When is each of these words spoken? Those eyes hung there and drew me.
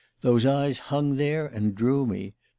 Those 0.21 0.47
eyes 0.47 0.79
hung 0.79 1.13
there 1.13 1.45
and 1.45 1.75
drew 1.75 2.07
me. 2.07 2.33